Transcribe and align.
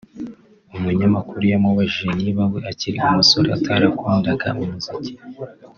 umunyamakuru 0.75 1.43
yamubajije 1.53 2.07
niba 2.19 2.43
we 2.51 2.59
akiri 2.71 2.97
umusore 3.07 3.47
atarakundaga 3.57 4.47
umuziki 4.61 5.11